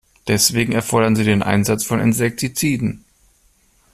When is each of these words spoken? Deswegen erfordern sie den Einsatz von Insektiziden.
Deswegen 0.27 0.73
erfordern 0.73 1.15
sie 1.15 1.23
den 1.23 1.43
Einsatz 1.43 1.83
von 1.83 1.99
Insektiziden. 1.99 3.05